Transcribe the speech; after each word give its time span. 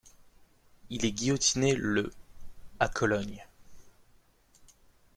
Il 0.89 1.05
est 1.05 1.11
guillotiné 1.11 1.75
le 1.75 2.09
à 2.79 2.87
Cologne. 2.89 3.45